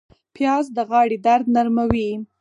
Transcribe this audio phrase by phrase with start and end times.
[0.35, 2.09] پیاز د غاړې درد نرموي